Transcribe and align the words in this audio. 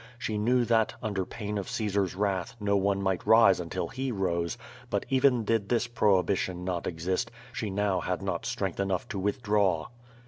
She 0.17 0.39
knew 0.39 0.65
that, 0.65 0.95
under 1.03 1.27
pain 1.27 1.59
of 1.59 1.67
Caesar^s 1.67 2.17
wrath, 2.17 2.55
no 2.59 2.75
one 2.75 3.03
might 3.03 3.23
rise 3.23 3.59
until 3.59 3.89
he 3.89 4.11
rose; 4.11 4.57
but 4.89 5.05
even 5.09 5.43
did 5.43 5.69
this 5.69 5.85
prohibition 5.85 6.63
not 6.65 6.87
exist, 6.87 7.29
she 7.53 7.69
now 7.69 7.99
had 7.99 8.23
not 8.23 8.47
strength 8.47 8.79
enough 8.79 9.07
to 9.09 9.19
withdraw. 9.19 9.89